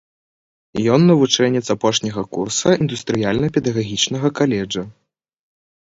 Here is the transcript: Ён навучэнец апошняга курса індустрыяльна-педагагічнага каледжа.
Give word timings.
Ён 0.93 1.01
навучэнец 1.09 1.61
апошняга 1.75 2.23
курса 2.37 2.69
індустрыяльна-педагагічнага 2.85 4.27
каледжа. 4.41 4.83